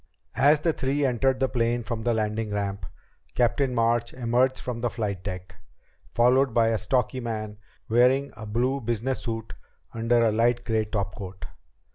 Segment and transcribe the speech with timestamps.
[0.37, 2.87] As the three entered the plane from the landing ramp,
[3.35, 5.57] Captain March emerged from the flight deck,
[6.11, 9.53] followed by a stocky man wearing a blue business suit
[9.93, 11.45] under a light gray topcoat.